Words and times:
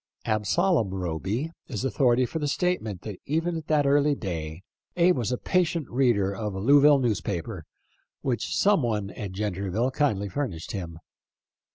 Absalom 0.25 0.89
Roby 0.95 1.51
is 1.67 1.85
authority 1.85 2.25
for 2.25 2.39
the 2.39 2.47
statement 2.47 3.03
that 3.03 3.19
even 3.27 3.55
at 3.55 3.67
that 3.67 3.85
early 3.85 4.15
day 4.15 4.63
Abe 4.97 5.15
was 5.15 5.31
a 5.31 5.37
patient 5.37 5.87
reader 5.91 6.33
of 6.35 6.55
a 6.55 6.59
Louisville 6.59 6.97
newspaper, 6.97 7.65
which 8.21 8.57
some 8.57 8.81
one 8.81 9.11
at 9.11 9.31
Gentryville 9.33 9.91
kindly 9.91 10.27
furnished 10.27 10.71
him. 10.71 10.97